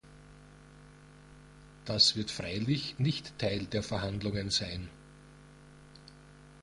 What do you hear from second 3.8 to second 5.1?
Verhandlungen sein.